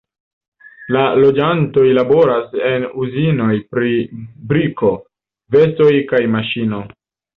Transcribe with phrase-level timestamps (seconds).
[0.95, 3.91] La loĝantoj laboras en uzinoj pri
[4.53, 4.91] briko,
[5.57, 6.83] vestoj kaj maŝino.